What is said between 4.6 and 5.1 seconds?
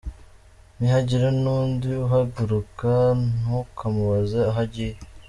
agiye;.